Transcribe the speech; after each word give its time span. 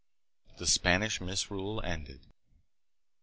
The 0.57 0.65
Spanish 0.65 1.21
Misrule 1.21 1.79
Ended. 1.85 2.21